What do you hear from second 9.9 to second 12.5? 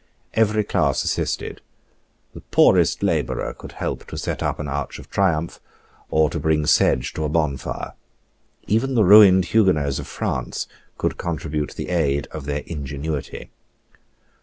of France could contribute the aid of